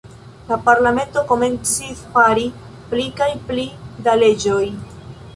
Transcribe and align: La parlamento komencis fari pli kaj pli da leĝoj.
La 0.51 0.55
parlamento 0.67 1.21
komencis 1.31 1.99
fari 2.15 2.45
pli 2.93 3.05
kaj 3.19 3.27
pli 3.51 3.67
da 4.07 4.15
leĝoj. 4.23 4.63